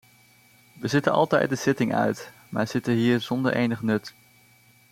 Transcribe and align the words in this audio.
We 0.79 0.87
zitten 0.87 1.11
altijd 1.11 1.49
de 1.49 1.55
zitting 1.55 1.93
uit, 1.93 2.31
maar 2.49 2.67
zitten 2.67 2.93
hier 2.93 3.21
zonder 3.21 3.53
enig 3.55 3.81
nut. 3.81 4.13